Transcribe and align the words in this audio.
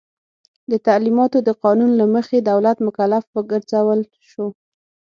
د 0.71 0.73
تعلیماتو 0.87 1.37
د 1.47 1.49
قانون 1.63 1.91
له 1.99 2.05
مخي 2.15 2.39
دولت 2.51 2.77
مکلف 2.87 3.23
وګرځول 3.35 3.99
سو. 4.31 4.45